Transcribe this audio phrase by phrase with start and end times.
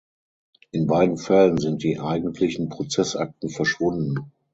[0.71, 4.31] In beiden Fällen sind die eigentlichen Prozessakten verschwunden.